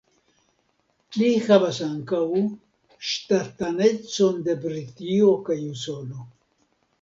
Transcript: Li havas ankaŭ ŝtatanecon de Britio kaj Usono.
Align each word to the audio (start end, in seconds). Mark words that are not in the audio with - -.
Li 1.17 1.27
havas 1.47 1.81
ankaŭ 1.87 2.21
ŝtatanecon 3.09 4.41
de 4.49 4.57
Britio 4.65 5.29
kaj 5.51 5.59
Usono. 5.69 6.27